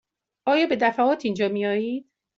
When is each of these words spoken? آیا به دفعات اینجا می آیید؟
آیا 0.45 0.67
به 0.67 0.75
دفعات 0.75 1.25
اینجا 1.25 1.49
می 1.49 1.65
آیید؟ 1.65 2.11